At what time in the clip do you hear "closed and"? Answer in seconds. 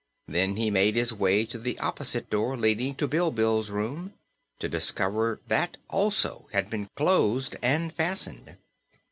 6.95-7.93